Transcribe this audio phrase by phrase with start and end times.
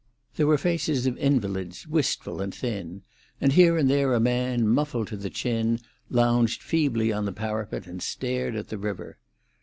[0.35, 3.03] There were faces of invalids, wistful and thin,
[3.39, 7.85] and here and there a man, muffled to the chin, lounged feebly on the parapet
[7.85, 9.19] and stared at the river.